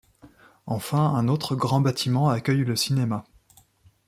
Enfin 0.65 1.13
un 1.13 1.27
autre 1.27 1.55
grand 1.55 1.79
bâtiment 1.79 2.27
accueille 2.31 2.63
le 2.65 2.75
cinéma. 2.75 3.23